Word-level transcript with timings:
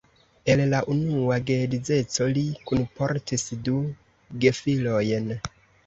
El 0.51 0.61
la 0.69 0.79
unua 0.93 1.37
geedzeco 1.51 2.29
li 2.39 2.47
kunportis 2.73 3.47
du 3.71 3.79
gefilojn. 4.45 5.35